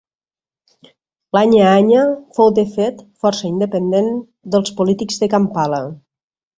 [1.37, 2.01] L'Anya-Anya
[2.39, 4.13] fou de fet força independent
[4.57, 5.89] dels polítics de Kampala.